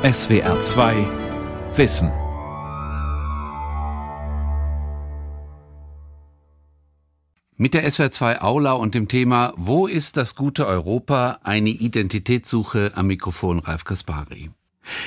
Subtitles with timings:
[0.00, 0.94] SWR 2
[1.74, 2.12] Wissen.
[7.56, 11.40] Mit der SWR 2 Aula und dem Thema Wo ist das gute Europa?
[11.42, 14.50] Eine Identitätssuche am Mikrofon Ralf Kaspari.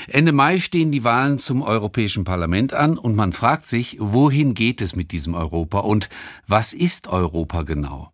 [0.10, 4.82] Ende Mai stehen die Wahlen zum Europäischen Parlament an und man fragt sich, wohin geht
[4.82, 6.10] es mit diesem Europa und
[6.48, 8.11] was ist Europa genau?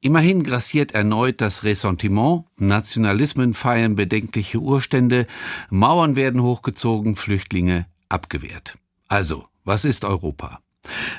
[0.00, 5.26] Immerhin grassiert erneut das Ressentiment, Nationalismen feiern bedenkliche Urstände,
[5.70, 8.76] Mauern werden hochgezogen, Flüchtlinge abgewehrt.
[9.08, 10.60] Also, was ist Europa?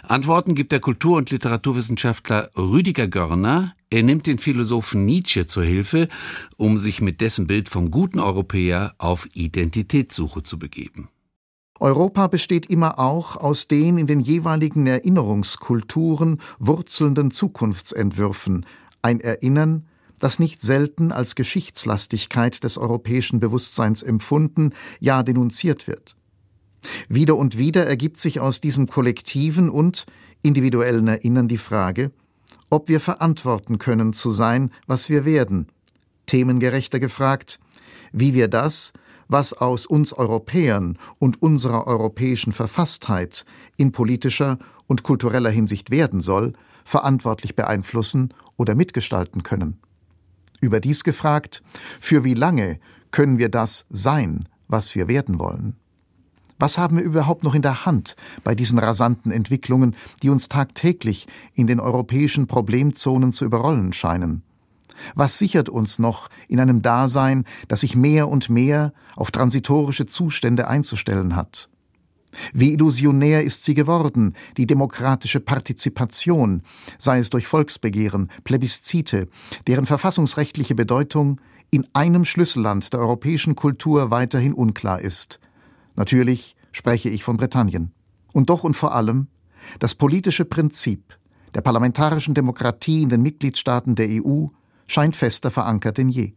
[0.04, 3.74] Antworten gibt der Kultur- und Literaturwissenschaftler Rüdiger Görner.
[3.90, 6.08] Er nimmt den Philosophen Nietzsche zur Hilfe,
[6.58, 11.10] um sich mit dessen Bild vom guten Europäer auf Identitätssuche zu begeben.
[11.80, 18.66] Europa besteht immer auch aus den in den jeweiligen Erinnerungskulturen wurzelnden Zukunftsentwürfen,
[19.02, 19.86] ein Erinnern,
[20.18, 26.16] das nicht selten als Geschichtslastigkeit des europäischen Bewusstseins empfunden, ja denunziert wird.
[27.10, 30.06] Wieder und wieder ergibt sich aus diesem kollektiven und
[30.44, 32.12] individuellen Erinnern die Frage,
[32.70, 35.68] ob wir verantworten können zu sein, was wir werden.
[36.26, 37.60] Themengerechter gefragt,
[38.14, 38.94] wie wir das,
[39.28, 43.46] was aus uns Europäern und unserer europäischen Verfasstheit
[43.78, 49.80] in politischer und kultureller Hinsicht werden soll, verantwortlich beeinflussen oder mitgestalten können.
[50.62, 51.64] Überdies gefragt,
[52.00, 52.80] für wie lange
[53.12, 55.76] können wir das sein, was wir werden wollen?
[56.58, 61.28] Was haben wir überhaupt noch in der Hand bei diesen rasanten Entwicklungen, die uns tagtäglich
[61.54, 64.44] in den europäischen Problemzonen zu überrollen scheinen?
[65.16, 70.68] Was sichert uns noch in einem Dasein, das sich mehr und mehr auf transitorische Zustände
[70.68, 71.70] einzustellen hat?
[72.54, 76.64] Wie illusionär ist sie geworden, die demokratische Partizipation,
[76.98, 79.28] sei es durch Volksbegehren, Plebiszite,
[79.68, 81.40] deren verfassungsrechtliche Bedeutung
[81.72, 85.40] in einem Schlüsselland der europäischen Kultur weiterhin unklar ist.
[85.96, 87.92] Natürlich spreche ich von Britannien.
[88.34, 89.28] Und doch und vor allem
[89.80, 91.18] das politische Prinzip
[91.54, 94.48] der parlamentarischen Demokratie in den Mitgliedstaaten der EU
[94.88, 96.34] scheint fester verankert denn je.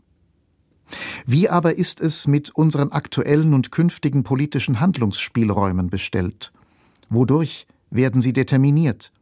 [1.27, 6.53] Wie aber ist es mit unseren aktuellen und künftigen politischen Handlungsspielräumen bestellt?
[7.11, 9.13] Wodurch werden sie determiniert?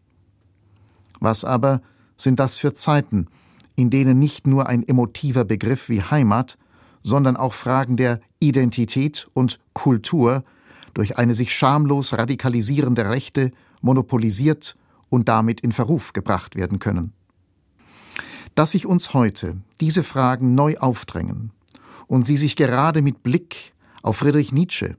[1.20, 1.82] Was aber
[2.16, 3.26] sind das für Zeiten,
[3.74, 6.58] in denen nicht nur ein emotiver Begriff wie Heimat,
[7.02, 10.44] sondern auch Fragen der Identität und Kultur
[10.94, 13.50] durch eine sich schamlos radikalisierende Rechte
[13.82, 14.76] monopolisiert
[15.08, 17.12] und damit in Verruf gebracht werden können?
[18.56, 21.52] Dass sich uns heute diese Fragen neu aufdrängen
[22.06, 24.96] und sie sich gerade mit Blick auf Friedrich Nietzsche,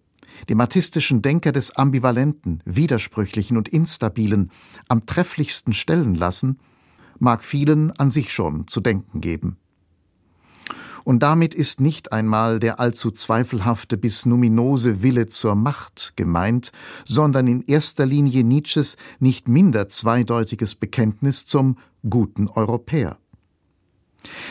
[0.48, 4.52] dem artistischen Denker des Ambivalenten, Widersprüchlichen und Instabilen,
[4.90, 6.60] am trefflichsten stellen lassen,
[7.18, 9.58] mag vielen an sich schon zu denken geben.
[11.04, 16.72] Und damit ist nicht einmal der allzu zweifelhafte bis numinose Wille zur Macht gemeint,
[17.06, 23.18] sondern in erster Linie Nietzsches nicht minder zweideutiges Bekenntnis zum guten Europäer.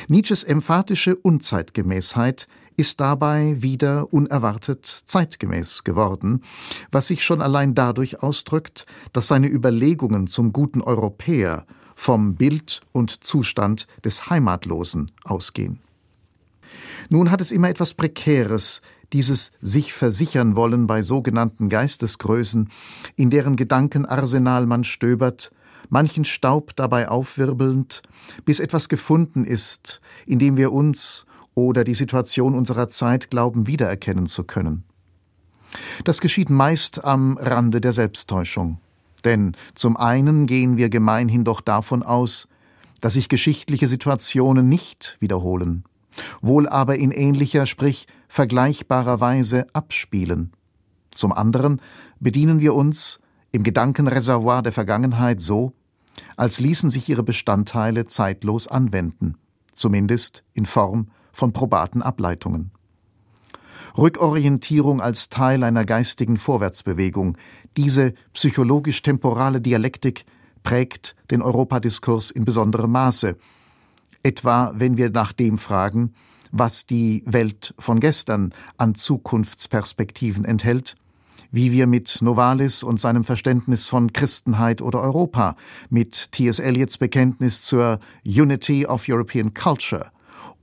[0.09, 6.43] Nietzsches emphatische Unzeitgemäßheit ist dabei wieder unerwartet zeitgemäß geworden,
[6.91, 13.25] was sich schon allein dadurch ausdrückt, dass seine Überlegungen zum guten Europäer vom Bild und
[13.25, 15.81] Zustand des Heimatlosen ausgehen.
[17.09, 22.71] Nun hat es immer etwas Prekäres, dieses sich versichern wollen bei sogenannten Geistesgrößen,
[23.15, 25.53] in deren Gedankenarsenal man stöbert,
[25.89, 28.03] manchen Staub dabei aufwirbelnd,
[28.45, 34.27] bis etwas gefunden ist, in dem wir uns oder die Situation unserer Zeit glauben wiedererkennen
[34.27, 34.85] zu können.
[36.05, 38.79] Das geschieht meist am Rande der Selbsttäuschung.
[39.25, 42.49] Denn zum einen gehen wir gemeinhin doch davon aus,
[43.01, 45.85] dass sich geschichtliche Situationen nicht wiederholen,
[46.41, 50.53] wohl aber in ähnlicher, sprich vergleichbarer Weise abspielen.
[51.11, 51.81] Zum anderen
[52.21, 53.21] bedienen wir uns
[53.57, 55.73] im Gedankenreservoir der Vergangenheit so,
[56.37, 59.39] als ließen sich ihre Bestandteile zeitlos anwenden,
[59.75, 62.71] zumindest in Form von probaten Ableitungen.
[63.97, 67.39] Rückorientierung als Teil einer geistigen Vorwärtsbewegung,
[67.79, 70.27] diese psychologisch-temporale Dialektik
[70.63, 73.39] prägt den Europadiskurs in besonderem Maße,
[74.23, 76.15] etwa wenn wir nach dem fragen,
[76.53, 80.95] was die Welt von gestern an Zukunftsperspektiven enthält,
[81.51, 85.57] wie wir mit Novalis und seinem Verständnis von Christenheit oder Europa,
[85.91, 86.59] mit T.S.
[86.59, 90.11] Eliots Bekenntnis zur Unity of European Culture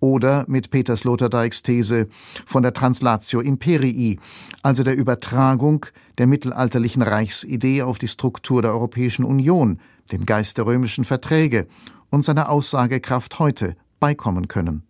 [0.04, 2.10] oder mit Peter Sloterdijks These
[2.46, 4.20] von der Translatio Imperii,
[4.62, 5.86] also der Übertragung
[6.18, 9.80] der mittelalterlichen Reichsidee auf die Struktur der Europäischen Union,
[10.12, 11.68] dem Geist der römischen Verträge
[12.10, 14.84] und seiner Aussagekraft heute beikommen können.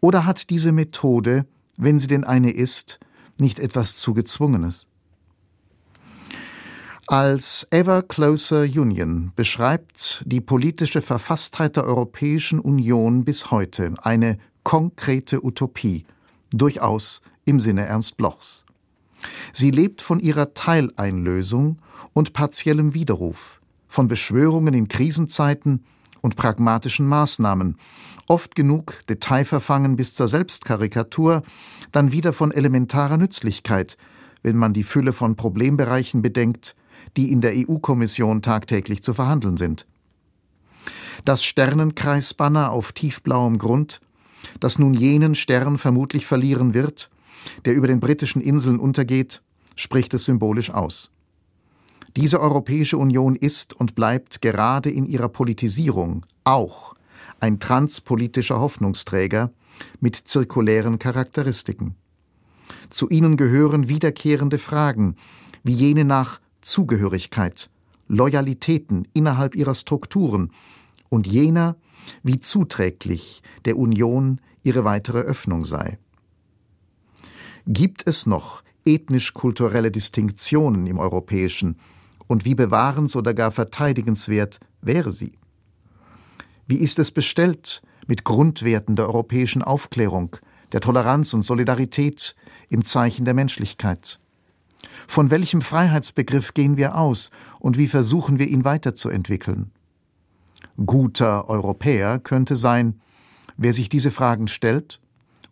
[0.00, 1.46] Oder hat diese Methode,
[1.76, 3.00] wenn sie denn eine ist,
[3.40, 4.86] nicht etwas zu Gezwungenes.
[7.06, 15.42] Als Ever Closer Union beschreibt die politische Verfasstheit der Europäischen Union bis heute eine konkrete
[15.42, 16.04] Utopie,
[16.50, 18.66] durchaus im Sinne Ernst Blochs.
[19.54, 21.78] Sie lebt von ihrer Teileinlösung
[22.12, 25.84] und partiellem Widerruf, von Beschwörungen in Krisenzeiten
[26.20, 27.76] und pragmatischen Maßnahmen,
[28.26, 31.42] oft genug detailverfangen bis zur Selbstkarikatur,
[31.92, 33.96] dann wieder von elementarer Nützlichkeit,
[34.42, 36.76] wenn man die Fülle von Problembereichen bedenkt,
[37.16, 39.86] die in der EU-Kommission tagtäglich zu verhandeln sind.
[41.24, 44.00] Das Sternenkreisbanner auf tiefblauem Grund,
[44.60, 47.10] das nun jenen Stern vermutlich verlieren wird,
[47.64, 49.42] der über den britischen Inseln untergeht,
[49.74, 51.10] spricht es symbolisch aus.
[52.16, 56.94] Diese Europäische Union ist und bleibt gerade in ihrer Politisierung auch
[57.40, 59.52] ein transpolitischer Hoffnungsträger
[60.00, 61.94] mit zirkulären Charakteristiken.
[62.90, 65.16] Zu ihnen gehören wiederkehrende Fragen,
[65.62, 67.70] wie jene nach Zugehörigkeit,
[68.08, 70.52] Loyalitäten innerhalb ihrer Strukturen
[71.10, 71.76] und jener,
[72.22, 75.98] wie zuträglich der Union ihre weitere Öffnung sei.
[77.66, 81.76] Gibt es noch ethnisch-kulturelle Distinktionen im Europäischen
[82.28, 85.32] und wie bewahrens- oder gar verteidigenswert wäre sie?
[86.68, 90.36] Wie ist es bestellt mit Grundwerten der europäischen Aufklärung,
[90.72, 92.36] der Toleranz und Solidarität
[92.68, 94.20] im Zeichen der Menschlichkeit?
[95.08, 99.72] Von welchem Freiheitsbegriff gehen wir aus und wie versuchen wir ihn weiterzuentwickeln?
[100.84, 103.00] Guter Europäer könnte sein,
[103.56, 105.00] wer sich diese Fragen stellt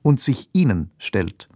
[0.03, 1.49] und sich ihnen stellt,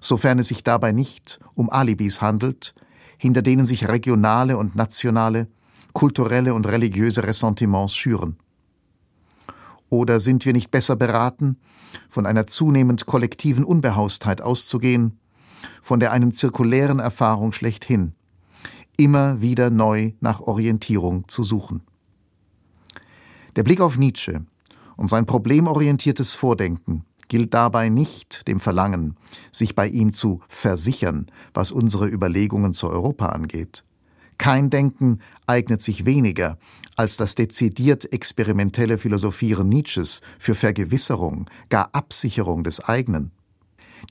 [0.00, 2.74] sofern es sich dabei nicht um Alibis handelt,
[3.20, 5.46] hinter denen sich regionale und nationale,
[5.92, 8.38] kulturelle und religiöse Ressentiments schüren.
[9.90, 11.58] Oder sind wir nicht besser beraten,
[12.08, 15.20] von einer zunehmend kollektiven Unbehaustheit auszugehen
[15.82, 18.14] von der einen zirkulären Erfahrung schlechthin,
[18.96, 21.82] immer wieder neu nach Orientierung zu suchen.
[23.56, 24.46] Der Blick auf Nietzsche
[24.96, 29.16] und sein problemorientiertes Vordenken gilt dabei nicht dem Verlangen,
[29.50, 33.84] sich bei ihm zu versichern, was unsere Überlegungen zu Europa angeht.
[34.36, 36.58] Kein Denken eignet sich weniger
[37.00, 43.30] als das dezidiert experimentelle Philosophieren Nietzsches für Vergewisserung, gar Absicherung des eigenen.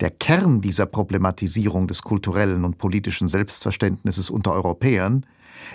[0.02, 5.24] Der Kern dieser Problematisierung des kulturellen und politischen Selbstverständnisses unter Europäern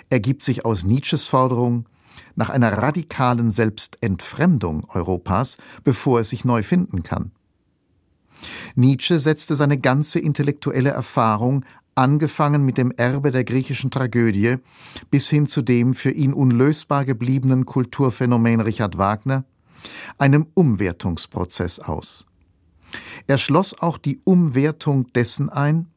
[0.09, 1.85] ergibt sich aus Nietzsches Forderung
[2.35, 5.55] nach einer radikalen Selbstentfremdung Europas,
[5.85, 7.31] bevor es sich neu finden kann.
[8.75, 11.65] Nietzsche setzte seine ganze intellektuelle Erfahrung,
[11.95, 14.57] angefangen mit dem Erbe der griechischen Tragödie,
[15.11, 19.45] bis hin zu dem für ihn unlösbar gebliebenen Kulturphänomen Richard Wagner,
[20.17, 22.25] einem Umwertungsprozess aus.
[23.27, 25.87] Er schloss auch die Umwertung dessen ein,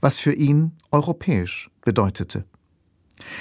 [0.00, 2.44] was für ihn europäisch bedeutete.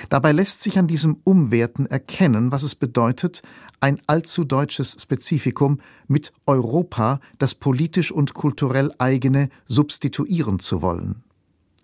[0.10, 3.42] Dabei lässt sich an diesem Umwerten erkennen, was es bedeutet,
[3.80, 11.24] ein allzu deutsches Spezifikum mit Europa, das politisch und kulturell eigene, substituieren zu wollen.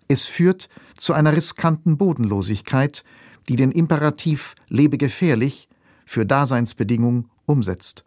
[0.08, 3.04] Es führt zu einer riskanten Bodenlosigkeit,
[3.48, 5.68] die den Imperativ lebe gefährlich
[6.04, 8.04] für Daseinsbedingungen umsetzt.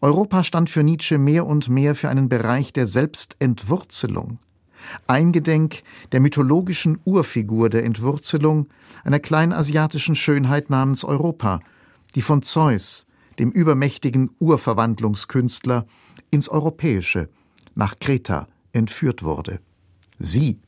[0.00, 4.38] Europa stand für Nietzsche mehr und mehr für einen Bereich der Selbstentwurzelung,
[5.06, 5.82] eingedenk
[6.12, 8.68] der mythologischen Urfigur der Entwurzelung
[9.04, 11.60] einer kleinasiatischen Schönheit namens Europa,
[12.14, 13.06] die von Zeus,
[13.38, 15.86] dem übermächtigen Urverwandlungskünstler,
[16.30, 17.28] ins Europäische,
[17.74, 19.60] nach Kreta, entführt wurde.
[20.18, 20.60] Sie,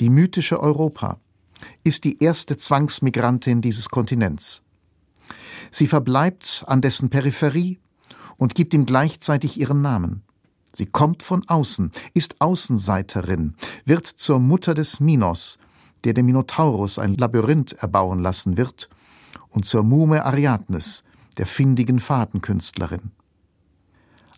[0.00, 1.20] die mythische Europa,
[1.84, 4.62] ist die erste Zwangsmigrantin dieses Kontinents.
[5.70, 7.78] Sie verbleibt an dessen Peripherie
[8.36, 10.22] und gibt ihm gleichzeitig ihren Namen.
[10.78, 15.58] Sie kommt von außen, ist Außenseiterin, wird zur Mutter des Minos,
[16.04, 18.88] der dem Minotaurus ein Labyrinth erbauen lassen wird,
[19.48, 21.02] und zur Mume Ariadnes,
[21.36, 23.10] der findigen Fadenkünstlerin.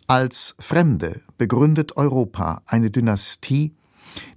[0.06, 3.74] Als Fremde begründet Europa eine Dynastie,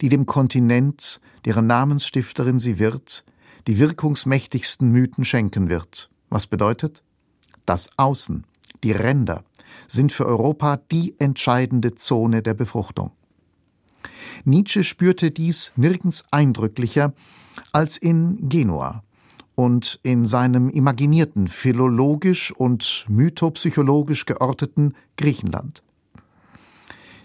[0.02, 3.24] die dem Kontinent, deren Namensstifterin sie wird,
[3.66, 6.10] die wirkungsmächtigsten Mythen schenken wird.
[6.30, 7.02] Was bedeutet?
[7.66, 8.46] Das Außen,
[8.84, 9.44] die Ränder,
[9.88, 13.12] sind für Europa die entscheidende Zone der Befruchtung.
[14.46, 17.14] Nietzsche spürte dies nirgends eindrücklicher
[17.72, 19.04] als in Genua
[19.56, 25.84] und in seinem imaginierten, philologisch und mythopsychologisch georteten Griechenland.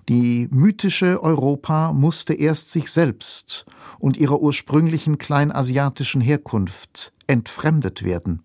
[0.08, 3.66] Die mythische Europa musste erst sich selbst
[3.98, 8.42] und ihrer ursprünglichen kleinasiatischen Herkunft entfremdet werden,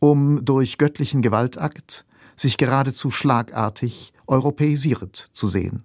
[0.00, 2.06] um durch göttlichen Gewaltakt
[2.38, 5.84] sich geradezu schlagartig europäisiert zu sehen.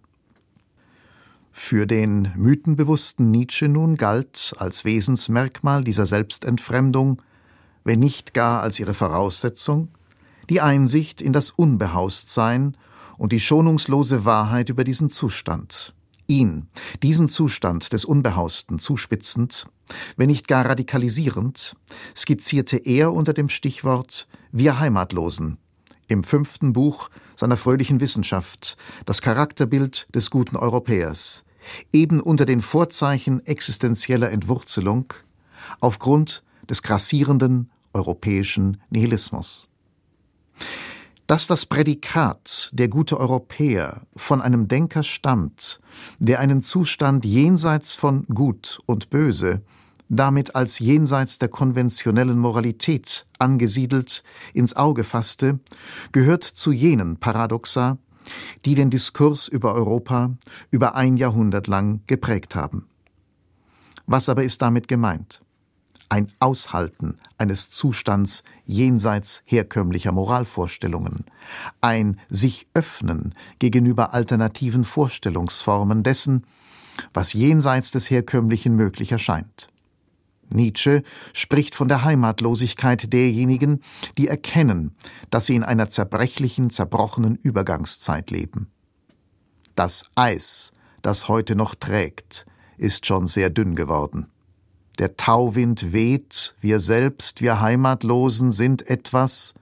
[1.52, 7.22] Für den mythenbewussten Nietzsche nun galt als Wesensmerkmal dieser Selbstentfremdung,
[7.84, 9.90] wenn nicht gar als ihre Voraussetzung,
[10.50, 12.76] die Einsicht in das Unbehaustsein
[13.18, 15.94] und die schonungslose Wahrheit über diesen Zustand.
[16.28, 16.68] Ihn,
[17.04, 19.68] diesen Zustand des Unbehausten zuspitzend,
[20.18, 21.76] wenn nicht gar radikalisierend,
[22.16, 25.60] skizzierte er unter dem Stichwort Wir Heimatlosen
[26.14, 31.44] im fünften Buch seiner fröhlichen Wissenschaft das Charakterbild des guten Europäers,
[31.92, 35.14] eben unter den Vorzeichen existenzieller Entwurzelung,
[35.82, 39.68] aufgrund des grassierenden europäischen Nihilismus.
[41.28, 45.80] Dass das Prädikat der gute Europäer von einem Denker stammt,
[46.20, 49.62] der einen Zustand jenseits von Gut und Böse,
[50.16, 55.60] damit als jenseits der konventionellen Moralität angesiedelt, ins Auge fasste,
[56.12, 57.98] gehört zu jenen Paradoxa,
[58.66, 60.32] die den Diskurs über Europa
[60.72, 62.88] über ein Jahrhundert lang geprägt haben.
[64.06, 65.42] Was aber ist damit gemeint?
[66.10, 71.26] Ein Aushalten eines Zustands jenseits herkömmlicher Moralvorstellungen,
[71.82, 76.46] ein sich öffnen gegenüber alternativen Vorstellungsformen dessen,
[77.14, 79.73] was jenseits des Herkömmlichen möglich erscheint.
[80.54, 83.82] Nietzsche spricht von der Heimatlosigkeit derjenigen,
[84.18, 84.96] die erkennen,
[85.30, 88.72] dass sie in einer zerbrechlichen, zerbrochenen Übergangszeit leben.
[89.76, 92.46] Das Eis, das heute noch trägt,
[92.78, 94.28] ist schon sehr dünn geworden.
[95.00, 99.56] Der Tauwind weht, wir selbst, wir Heimatlosen sind etwas,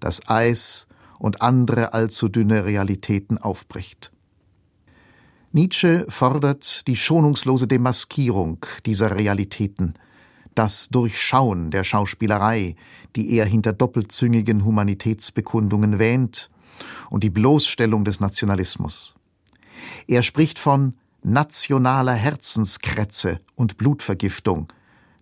[0.00, 0.86] das Eis
[1.18, 4.10] und andere allzu dünne Realitäten aufbricht.
[5.52, 9.94] Nietzsche fordert die schonungslose Demaskierung dieser Realitäten,
[10.54, 12.76] das Durchschauen der Schauspielerei,
[13.16, 16.50] die er hinter doppelzüngigen Humanitätsbekundungen wähnt,
[17.10, 19.14] und die Bloßstellung des Nationalismus.
[20.06, 24.72] Er spricht von nationaler Herzenskrätze und Blutvergiftung,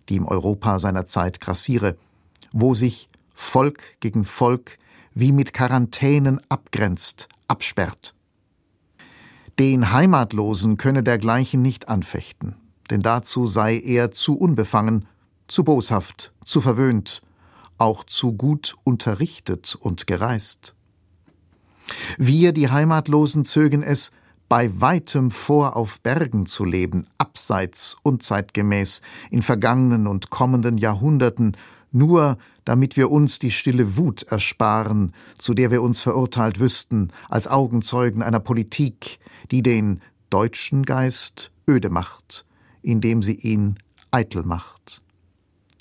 [0.07, 1.97] die im Europa seiner Zeit grassiere,
[2.51, 4.77] wo sich Volk gegen Volk
[5.13, 8.15] wie mit Quarantänen abgrenzt, absperrt.
[9.57, 12.55] Den Heimatlosen könne dergleichen nicht anfechten,
[12.89, 15.05] denn dazu sei er zu unbefangen
[15.49, 17.21] zu boshaft, zu verwöhnt,
[17.77, 20.75] auch zu gut unterrichtet und gereist.
[22.17, 24.11] Wir, die Heimatlosen, zögen es,
[24.47, 31.55] bei weitem vor auf Bergen zu leben, abseits, unzeitgemäß, in vergangenen und kommenden Jahrhunderten,
[31.91, 37.47] nur damit wir uns die stille Wut ersparen, zu der wir uns verurteilt wüssten, als
[37.47, 39.19] Augenzeugen einer Politik,
[39.51, 42.45] die den deutschen Geist öde macht,
[42.81, 43.77] indem sie ihn
[44.11, 45.01] eitel macht.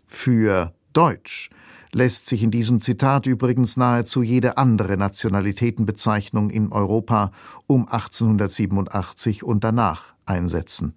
[0.08, 1.50] Für Deutsch
[1.92, 7.30] lässt sich in diesem Zitat übrigens nahezu jede andere Nationalitätenbezeichnung in Europa
[7.66, 10.94] um 1887 und danach einsetzen.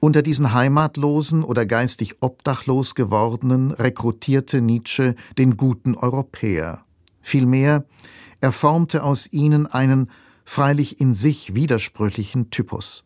[0.00, 6.86] Unter diesen heimatlosen oder geistig obdachlos gewordenen rekrutierte Nietzsche den guten Europäer.
[7.20, 7.84] Vielmehr,
[8.40, 10.10] er formte aus ihnen einen
[10.46, 13.04] freilich in sich widersprüchlichen Typus.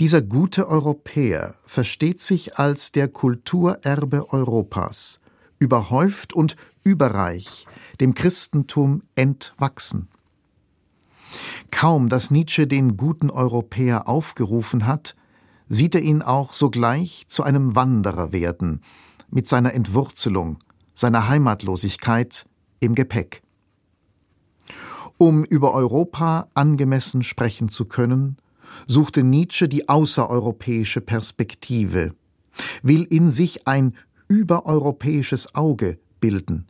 [0.00, 5.20] Dieser gute Europäer versteht sich als der Kulturerbe Europas,
[5.58, 7.66] überhäuft und überreich,
[8.00, 10.08] dem Christentum entwachsen.
[11.70, 15.14] Kaum, dass Nietzsche den guten Europäer aufgerufen hat,
[15.68, 18.82] sieht er ihn auch sogleich zu einem Wanderer werden,
[19.30, 20.58] mit seiner Entwurzelung,
[20.94, 22.46] seiner Heimatlosigkeit
[22.80, 23.42] im Gepäck.
[25.16, 28.36] Um über Europa angemessen sprechen zu können,
[28.86, 32.14] suchte Nietzsche die außereuropäische Perspektive,
[32.82, 33.96] will in sich ein
[34.28, 36.66] übereuropäisches Auge bilden,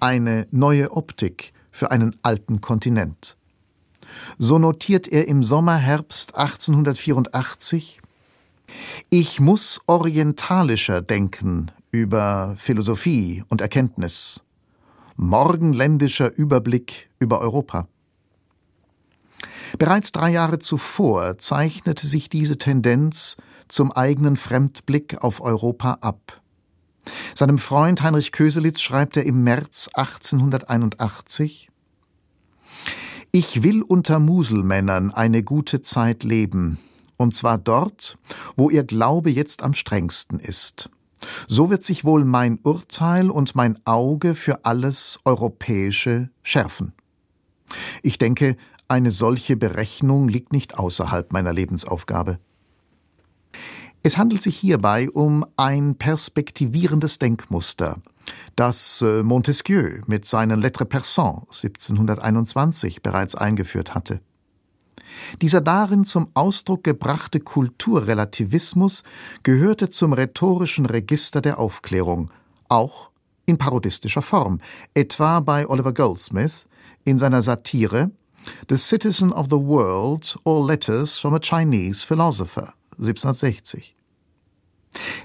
[0.00, 3.36] eine neue Optik für einen alten Kontinent.
[4.38, 8.00] So notiert er im Sommer-Herbst 1884
[9.10, 14.42] Ich muss orientalischer denken über Philosophie und Erkenntnis,
[15.16, 17.88] morgenländischer Überblick über Europa.
[19.78, 23.36] Bereits drei Jahre zuvor zeichnete sich diese Tendenz
[23.68, 26.40] zum eigenen Fremdblick auf Europa ab.
[27.34, 31.70] Seinem Freund Heinrich Köselitz schreibt er im März 1881
[33.32, 36.78] Ich will unter Muselmännern eine gute Zeit leben,
[37.16, 38.18] und zwar dort,
[38.56, 40.90] wo ihr Glaube jetzt am strengsten ist.
[41.48, 46.92] So wird sich wohl mein Urteil und mein Auge für alles Europäische schärfen.
[48.02, 48.56] Ich denke,
[48.88, 52.38] eine solche Berechnung liegt nicht außerhalb meiner Lebensaufgabe.
[54.02, 57.96] Es handelt sich hierbei um ein perspektivierendes Denkmuster,
[58.54, 64.20] das äh, Montesquieu mit seinen Lettres Persans 1721 bereits eingeführt hatte.
[65.42, 69.02] Dieser darin zum Ausdruck gebrachte Kulturrelativismus
[69.42, 72.30] gehörte zum rhetorischen Register der Aufklärung,
[72.68, 73.10] auch
[73.44, 74.60] in parodistischer Form,
[74.94, 76.66] etwa bei Oliver Goldsmith
[77.04, 78.10] in seiner Satire
[78.68, 83.94] The Citizen of the World or Letters from a Chinese Philosopher 1760.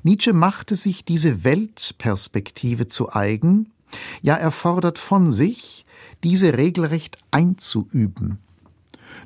[0.04, 3.72] Nietzsche machte sich diese Weltperspektive zu eigen,
[4.22, 5.86] ja er fordert von sich,
[6.24, 8.40] diese regelrecht einzuüben.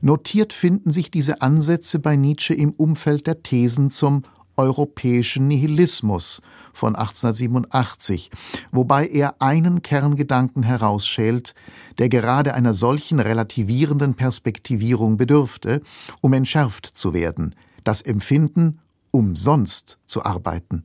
[0.01, 4.23] Notiert finden sich diese Ansätze bei Nietzsche im Umfeld der Thesen zum
[4.57, 6.41] europäischen Nihilismus
[6.73, 8.31] von 1887,
[8.71, 11.55] wobei er einen Kerngedanken herausschält,
[11.97, 15.81] der gerade einer solchen relativierenden Perspektivierung bedürfte,
[16.21, 18.79] um entschärft zu werden, das Empfinden,
[19.11, 20.83] umsonst zu arbeiten.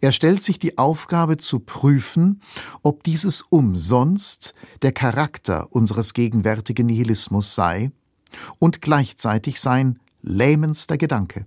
[0.00, 2.40] Er stellt sich die Aufgabe zu prüfen,
[2.82, 7.90] ob dieses umsonst der Charakter unseres gegenwärtigen Nihilismus sei
[8.60, 11.46] und gleichzeitig sein lähmendster Gedanke.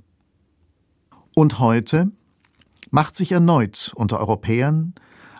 [1.33, 2.11] Und heute
[2.89, 4.93] macht sich erneut unter Europäern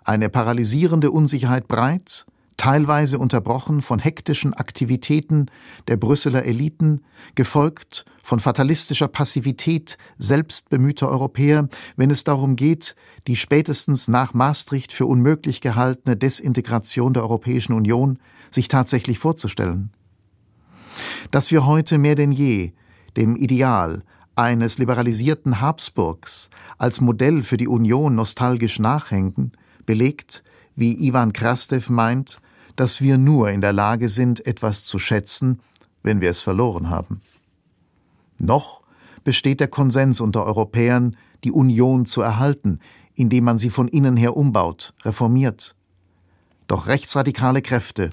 [0.03, 2.25] eine paralysierende Unsicherheit breit,
[2.57, 5.47] teilweise unterbrochen von hektischen Aktivitäten
[5.87, 7.03] der Brüsseler Eliten,
[7.35, 11.67] gefolgt von fatalistischer Passivität selbstbemühter Europäer,
[11.97, 12.95] wenn es darum geht,
[13.27, 18.19] die spätestens nach Maastricht für unmöglich gehaltene Desintegration der Europäischen Union
[18.49, 19.91] sich tatsächlich vorzustellen.
[21.31, 22.73] Dass wir heute mehr denn je
[23.17, 24.03] dem Ideal
[24.41, 29.51] eines liberalisierten Habsburgs als Modell für die Union nostalgisch nachhängen,
[29.85, 30.43] belegt,
[30.75, 32.41] wie Ivan Krastev meint,
[32.75, 35.61] dass wir nur in der Lage sind, etwas zu schätzen,
[36.01, 37.21] wenn wir es verloren haben.
[38.39, 38.81] Noch
[39.23, 42.79] besteht der Konsens unter Europäern, die Union zu erhalten,
[43.13, 45.75] indem man sie von innen her umbaut, reformiert.
[46.65, 48.09] Doch rechtsradikale Kräfte,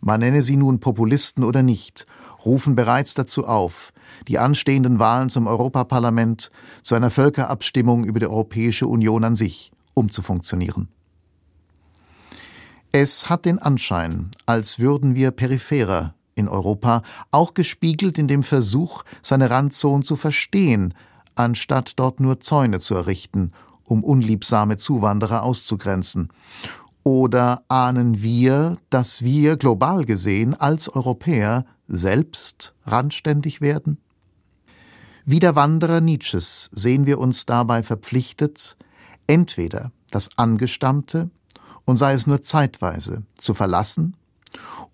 [0.00, 2.06] man nenne sie nun Populisten oder nicht,
[2.44, 3.92] rufen bereits dazu auf,
[4.28, 6.50] die anstehenden Wahlen zum Europaparlament
[6.82, 10.88] zu einer Völkerabstimmung über die Europäische Union an sich umzufunktionieren.
[12.92, 19.04] Es hat den Anschein, als würden wir peripherer in Europa, auch gespiegelt in dem Versuch,
[19.22, 20.94] seine Randzonen zu verstehen,
[21.34, 23.52] anstatt dort nur Zäune zu errichten,
[23.84, 26.28] um unliebsame Zuwanderer auszugrenzen.
[27.04, 33.98] Oder ahnen wir, dass wir global gesehen als Europäer selbst randständig werden?
[35.24, 38.76] Wie der Wanderer Nietzsches sehen wir uns dabei verpflichtet,
[39.26, 41.30] entweder das Angestammte,
[41.84, 44.16] und sei es nur zeitweise, zu verlassen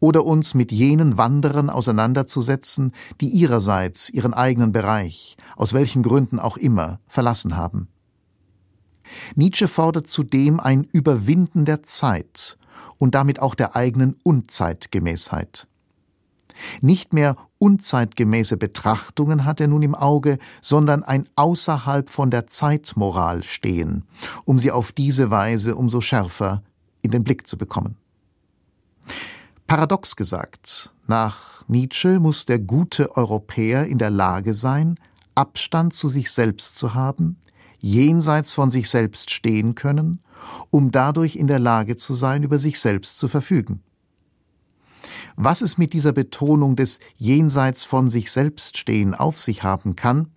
[0.00, 6.56] oder uns mit jenen Wanderern auseinanderzusetzen, die ihrerseits ihren eigenen Bereich, aus welchen Gründen auch
[6.56, 7.88] immer, verlassen haben.
[9.34, 12.58] Nietzsche fordert zudem ein Überwinden der Zeit
[12.98, 15.66] und damit auch der eigenen Unzeitgemäßheit.
[16.80, 23.42] Nicht mehr unzeitgemäße Betrachtungen hat er nun im Auge, sondern ein außerhalb von der Zeitmoral
[23.42, 24.04] stehen,
[24.44, 26.62] um sie auf diese Weise umso schärfer
[27.02, 27.96] in den Blick zu bekommen.
[29.66, 34.94] Paradox gesagt, nach Nietzsche muss der gute Europäer in der Lage sein,
[35.34, 37.36] Abstand zu sich selbst zu haben,
[37.78, 40.20] jenseits von sich selbst stehen können,
[40.70, 43.82] um dadurch in der Lage zu sein, über sich selbst zu verfügen.
[45.40, 50.32] Was es mit dieser Betonung des jenseits von sich selbst stehen auf sich haben kann,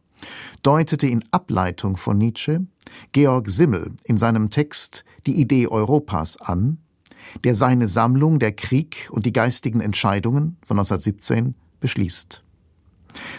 [0.62, 2.68] deutete in Ableitung von Nietzsche
[3.12, 6.78] Georg Simmel in seinem Text Die Idee Europas an,
[7.44, 12.44] der seine Sammlung Der Krieg und die geistigen Entscheidungen von 1917 beschließt.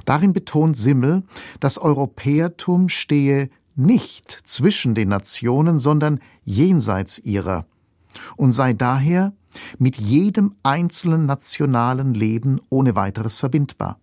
[0.05, 1.23] Darin betont Simmel,
[1.61, 7.67] das Europäertum stehe nicht zwischen den Nationen, sondern jenseits ihrer
[8.37, 9.33] und sei daher
[9.79, 13.99] mit jedem einzelnen nationalen Leben ohne weiteres verbindbar.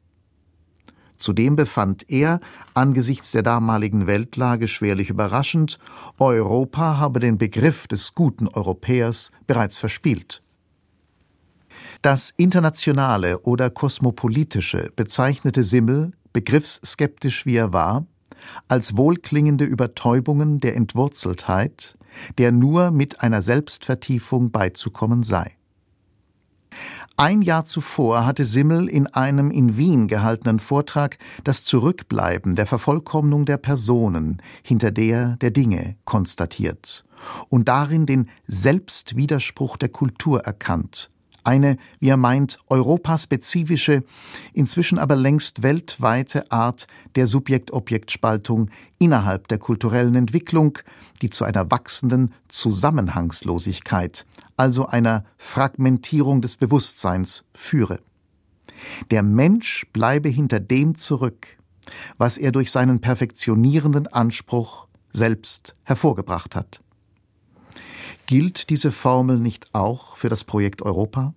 [1.19, 2.39] Zudem befand er,
[2.74, 5.78] angesichts der damaligen Weltlage schwerlich überraschend,
[6.17, 10.41] Europa habe den Begriff des guten Europäers bereits verspielt.
[12.02, 18.06] Das Internationale oder Kosmopolitische bezeichnete Simmel, begriffsskeptisch wie er war,
[18.69, 21.98] als wohlklingende Übertäubungen der Entwurzeltheit,
[22.38, 25.56] der nur mit einer Selbstvertiefung beizukommen sei.
[27.17, 33.45] Ein Jahr zuvor hatte Simmel in einem in Wien gehaltenen Vortrag das Zurückbleiben der Vervollkommnung
[33.45, 37.04] der Personen hinter der der Dinge konstatiert
[37.50, 41.12] und darin den Selbstwiderspruch der Kultur erkannt
[41.43, 44.04] eine, wie er meint, europaspezifische,
[44.54, 50.80] inzwischen aber längst weltweite Art der Subjekt-Objekt-Spaltung innerhalb der kulturellen Entwicklung,
[51.21, 54.25] die zu einer wachsenden Zusammenhangslosigkeit,
[54.58, 57.99] also einer Fragmentierung des Bewusstseins führe.
[59.12, 61.58] Der Mensch bleibe hinter dem zurück,
[62.17, 66.82] was er durch seinen perfektionierenden Anspruch selbst hervorgebracht hat.
[68.30, 71.34] Gilt diese Formel nicht auch für das Projekt Europa?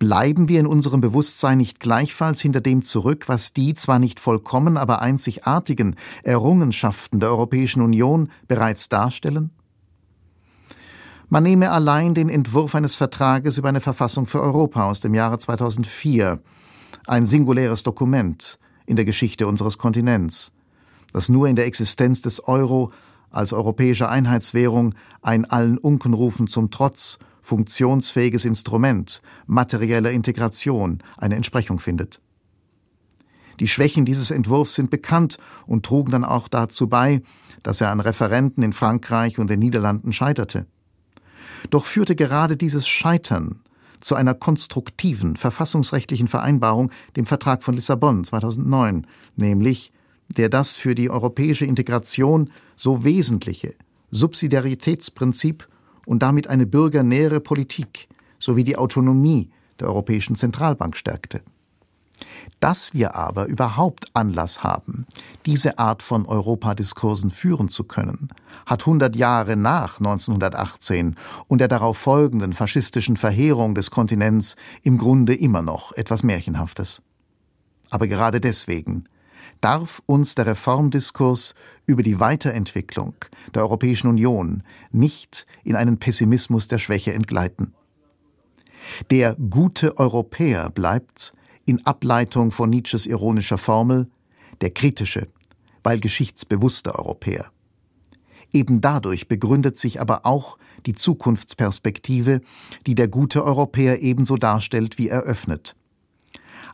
[0.00, 4.76] Bleiben wir in unserem Bewusstsein nicht gleichfalls hinter dem zurück, was die zwar nicht vollkommen,
[4.76, 9.50] aber einzigartigen Errungenschaften der Europäischen Union bereits darstellen?
[11.28, 15.38] Man nehme allein den Entwurf eines Vertrages über eine Verfassung für Europa aus dem Jahre
[15.38, 16.40] 2004,
[17.06, 20.50] ein singuläres Dokument in der Geschichte unseres Kontinents,
[21.12, 22.90] das nur in der Existenz des Euro
[23.32, 32.20] als europäische Einheitswährung ein allen Unkenrufen zum Trotz funktionsfähiges Instrument materieller Integration eine Entsprechung findet.
[33.60, 37.22] Die Schwächen dieses Entwurfs sind bekannt und trugen dann auch dazu bei,
[37.62, 40.66] dass er an Referenten in Frankreich und den Niederlanden scheiterte.
[41.70, 43.60] Doch führte gerade dieses Scheitern
[44.00, 49.92] zu einer konstruktiven verfassungsrechtlichen Vereinbarung, dem Vertrag von Lissabon 2009, nämlich
[50.36, 52.50] der das für die europäische Integration
[52.82, 53.76] so wesentliche
[54.10, 55.68] Subsidiaritätsprinzip
[56.04, 58.08] und damit eine bürgernähere Politik
[58.40, 61.42] sowie die Autonomie der Europäischen Zentralbank stärkte.
[62.58, 65.06] Dass wir aber überhaupt Anlass haben,
[65.46, 68.30] diese Art von Europadiskursen führen zu können,
[68.66, 71.14] hat 100 Jahre nach 1918
[71.46, 77.00] und der darauf folgenden faschistischen Verheerung des Kontinents im Grunde immer noch etwas Märchenhaftes.
[77.90, 79.04] Aber gerade deswegen
[79.62, 81.54] darf uns der Reformdiskurs
[81.86, 83.14] über die Weiterentwicklung
[83.54, 87.74] der Europäischen Union nicht in einen Pessimismus der Schwäche entgleiten.
[89.10, 91.32] Der gute Europäer bleibt,
[91.64, 94.10] in Ableitung von Nietzsches ironischer Formel,
[94.60, 95.28] der kritische,
[95.84, 97.50] weil geschichtsbewusste Europäer.
[98.52, 102.40] Eben dadurch begründet sich aber auch die Zukunftsperspektive,
[102.86, 105.76] die der gute Europäer ebenso darstellt wie eröffnet.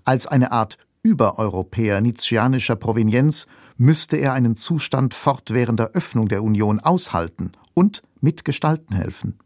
[0.04, 7.52] Als eine Art Übereuropäer nietzscheanischer Provenienz müsste er einen Zustand fortwährender Öffnung der Union aushalten
[7.74, 9.38] und mitgestalten helfen.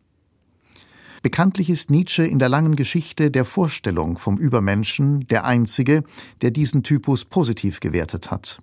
[1.22, 6.02] Bekanntlich ist Nietzsche in der langen Geschichte der Vorstellung vom Übermenschen der einzige,
[6.40, 8.60] der diesen Typus positiv gewertet hat.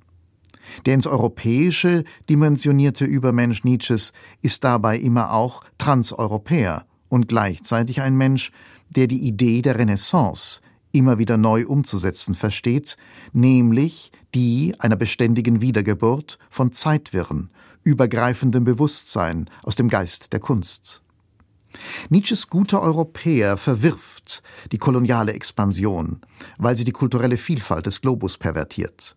[0.86, 8.52] Der ins Europäische dimensionierte Übermensch Nietzsches ist dabei immer auch Transeuropäer und gleichzeitig ein Mensch,
[8.90, 12.98] der die Idee der Renaissance immer wieder neu umzusetzen versteht,
[13.34, 17.50] nämlich die einer beständigen Wiedergeburt von Zeitwirren,
[17.84, 21.02] übergreifendem Bewusstsein aus dem Geist der Kunst.
[22.10, 26.22] Nietzsches guter Europäer verwirft die koloniale Expansion,
[26.58, 29.16] weil sie die kulturelle Vielfalt des Globus pervertiert.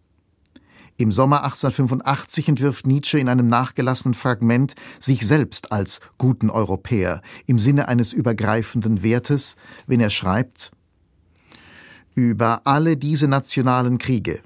[0.99, 7.59] Im Sommer 1885 entwirft Nietzsche in einem nachgelassenen Fragment sich selbst als guten Europäer im
[7.59, 9.57] Sinne eines übergreifenden Wertes,
[9.87, 10.71] wenn er schreibt
[12.15, 14.43] Über alle diese nationalen Kriege,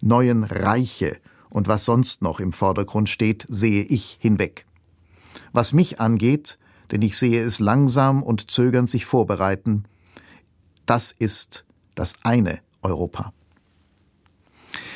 [0.00, 1.16] neuen Reiche
[1.50, 4.66] und was sonst noch im Vordergrund steht, sehe ich hinweg.
[5.52, 6.58] Was mich angeht,
[6.92, 9.84] denn ich sehe es langsam und zögernd sich vorbereiten.
[10.86, 11.64] Das ist
[11.96, 13.32] das eine Europa.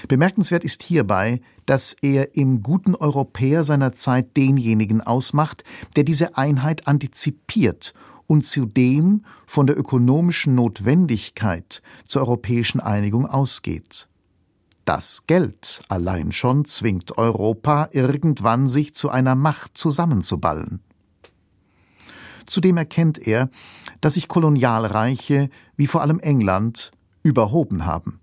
[0.07, 5.65] Bemerkenswert ist hierbei, dass er im guten Europäer seiner Zeit denjenigen ausmacht,
[5.97, 7.95] der diese Einheit antizipiert
[8.33, 14.09] und zudem von der ökonomischen Notwendigkeit zur europäischen Einigung ausgeht.
[14.87, 20.81] Das Geld allein schon zwingt Europa irgendwann sich zu einer Macht zusammenzuballen.
[22.47, 23.51] Zudem erkennt er,
[24.01, 26.91] dass sich Kolonialreiche, wie vor allem England,
[27.23, 28.19] überhoben haben.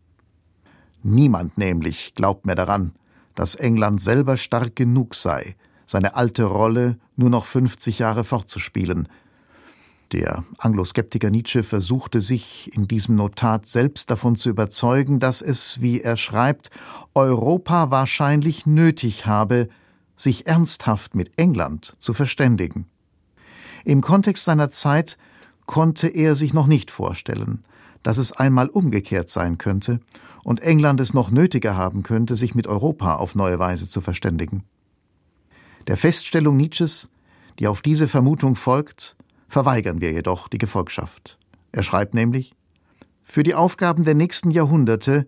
[1.04, 2.94] Niemand nämlich glaubt mehr daran,
[3.36, 9.08] dass England selber stark genug sei, seine alte Rolle nur noch 50 Jahre fortzuspielen.
[10.12, 16.02] Der Angloskeptiker Nietzsche versuchte sich in diesem Notat selbst davon zu überzeugen, dass es, wie
[16.02, 16.72] er schreibt,
[17.14, 19.70] Europa wahrscheinlich nötig habe,
[20.16, 22.88] sich ernsthaft mit England zu verständigen.
[23.86, 25.18] Im Kontext seiner Zeit
[25.68, 27.64] konnte er sich noch nicht vorstellen,
[28.02, 30.00] dass es einmal umgekehrt sein könnte
[30.44, 34.64] und England es noch nötiger haben könnte, sich mit Europa auf neue Weise zu verständigen.
[35.86, 37.10] Der Feststellung Nietzsches,
[37.60, 39.16] die auf diese Vermutung folgt,
[39.50, 41.38] verweigern wir jedoch die Gefolgschaft.
[41.72, 42.56] Er schreibt nämlich
[43.22, 45.28] Für die Aufgaben der nächsten Jahrhunderte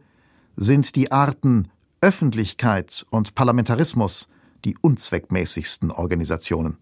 [0.55, 1.69] sind die Arten
[2.01, 4.29] Öffentlichkeit und Parlamentarismus
[4.63, 6.77] die unzweckmäßigsten Organisationen.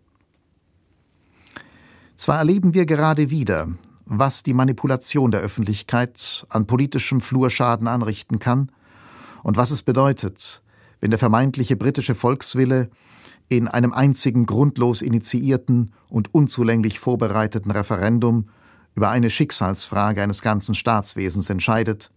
[2.16, 3.70] Zwar erleben wir gerade wieder,
[4.06, 8.72] was die Manipulation der Öffentlichkeit an politischem Flurschaden anrichten kann
[9.44, 10.62] und was es bedeutet,
[11.00, 12.90] wenn der vermeintliche britische Volkswille
[13.50, 18.50] in einem einzigen grundlos initiierten und unzulänglich vorbereiteten Referendum
[18.96, 22.12] über eine Schicksalsfrage eines ganzen Staatswesens entscheidet,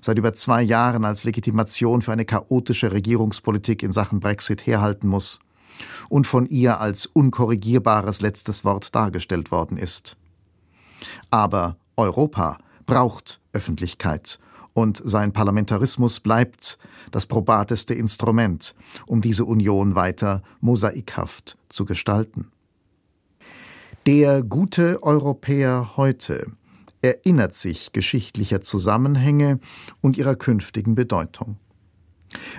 [0.00, 5.40] seit über zwei Jahren als Legitimation für eine chaotische Regierungspolitik in Sachen Brexit herhalten muss
[6.08, 10.16] und von ihr als unkorrigierbares letztes Wort dargestellt worden ist.
[11.30, 14.38] Aber Europa braucht Öffentlichkeit
[14.76, 16.78] und sein Parlamentarismus bleibt
[17.10, 18.74] das probateste Instrument,
[19.06, 22.52] um diese Union weiter mosaikhaft zu gestalten.
[24.04, 26.46] Der gute Europäer heute
[27.00, 29.60] erinnert sich geschichtlicher Zusammenhänge
[30.02, 31.56] und ihrer künftigen Bedeutung.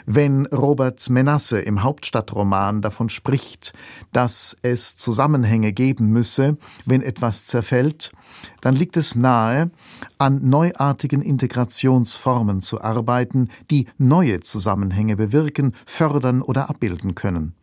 [0.05, 3.73] Wenn Robert Menasse im Hauptstadtroman davon spricht,
[4.13, 8.11] dass es Zusammenhänge geben müsse, wenn etwas zerfällt,
[8.61, 9.71] dann liegt es nahe,
[10.17, 17.53] an neuartigen Integrationsformen zu arbeiten, die neue Zusammenhänge bewirken, fördern oder abbilden können.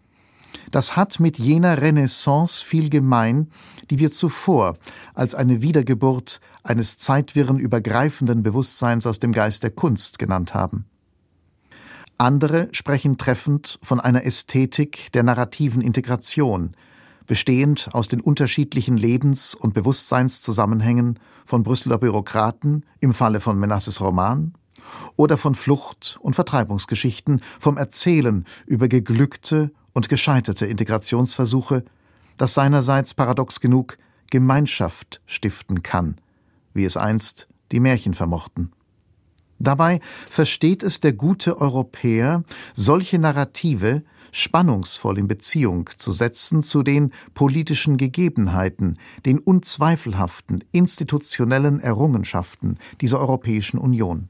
[0.71, 3.51] Das hat mit jener Renaissance viel gemein,
[3.91, 4.77] die wir zuvor
[5.15, 10.87] als eine Wiedergeburt eines zeitwirren übergreifenden Bewusstseins aus dem Geist der Kunst genannt haben.
[12.19, 16.77] Andere sprechen treffend von einer Ästhetik der narrativen Integration,
[17.27, 24.55] bestehend aus den unterschiedlichen Lebens- und Bewusstseinszusammenhängen von Brüsseler Bürokraten im Falle von Menasses Roman
[25.17, 31.85] oder von Flucht- und Vertreibungsgeschichten, vom Erzählen über geglückte und gescheiterte Integrationsversuche,
[32.37, 33.99] das seinerseits paradox genug
[34.31, 36.21] Gemeinschaft stiften kann,
[36.75, 38.73] wie es einst die Märchen vermochten.
[39.65, 47.13] Dabei versteht es der gute Europäer, solche Narrative spannungsvoll in Beziehung zu setzen zu den
[47.33, 54.29] politischen Gegebenheiten, den unzweifelhaften institutionellen Errungenschaften dieser Europäischen Union.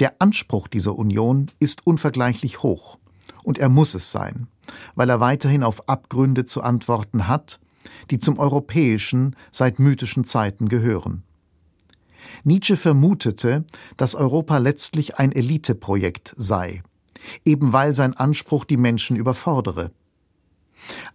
[0.00, 2.98] Der Anspruch dieser Union ist unvergleichlich hoch,
[3.44, 4.48] und er muss es sein,
[4.96, 7.60] weil er weiterhin auf Abgründe zu antworten hat,
[8.10, 11.22] die zum Europäischen seit mythischen Zeiten gehören.
[12.44, 13.64] Nietzsche vermutete,
[13.96, 16.82] dass Europa letztlich ein Eliteprojekt sei,
[17.44, 19.90] eben weil sein Anspruch die Menschen überfordere.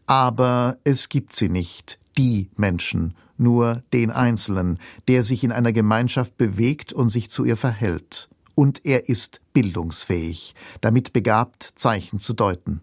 [0.06, 6.38] Aber es gibt sie nicht, die Menschen, nur den Einzelnen, der sich in einer Gemeinschaft
[6.38, 8.30] bewegt und sich zu ihr verhält.
[8.56, 12.82] Und er ist bildungsfähig, damit begabt, Zeichen zu deuten.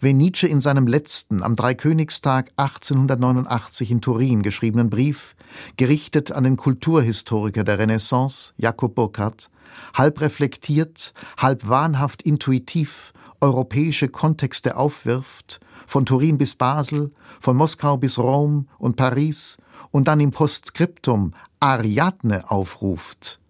[0.00, 5.34] Wenn Nietzsche in seinem letzten, am Dreikönigstag 1889 in Turin geschriebenen Brief,
[5.76, 9.50] gerichtet an den Kulturhistoriker der Renaissance, Jakob Burckhardt,
[9.94, 18.18] halb reflektiert, halb wahnhaft intuitiv europäische Kontexte aufwirft, von Turin bis Basel, von Moskau bis
[18.18, 19.58] Rom und Paris
[19.90, 23.40] und dann im Postskriptum Ariadne aufruft,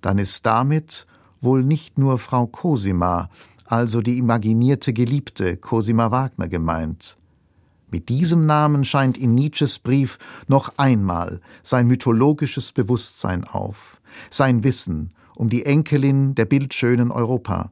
[0.00, 1.06] dann ist damit
[1.40, 3.28] wohl nicht nur Frau Cosima,
[3.64, 7.16] also die imaginierte Geliebte Cosima Wagner gemeint.
[7.90, 15.12] Mit diesem Namen scheint in Nietzsches Brief noch einmal sein mythologisches Bewusstsein auf, sein Wissen
[15.36, 17.70] um die Enkelin der bildschönen Europa,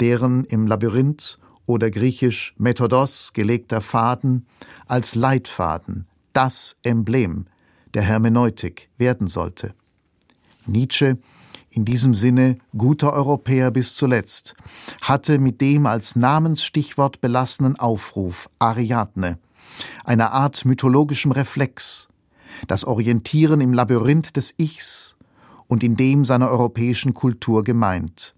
[0.00, 4.46] deren im Labyrinth oder griechisch Methodos gelegter Faden
[4.86, 7.46] als Leitfaden das Emblem
[7.94, 9.74] der Hermeneutik werden sollte.
[10.66, 11.18] Nietzsche
[11.76, 14.56] in diesem Sinne guter Europäer bis zuletzt,
[15.02, 19.38] hatte mit dem als Namensstichwort belassenen Aufruf Ariadne,
[20.04, 22.08] einer Art mythologischem Reflex,
[22.66, 25.16] das Orientieren im Labyrinth des Ichs
[25.66, 28.34] und in dem seiner europäischen Kultur gemeint.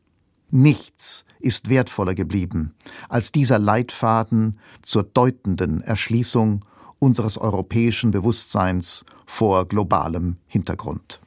[0.51, 2.75] Nichts ist wertvoller geblieben
[3.09, 6.65] als dieser Leitfaden zur deutenden Erschließung
[6.99, 11.21] unseres europäischen Bewusstseins vor globalem Hintergrund.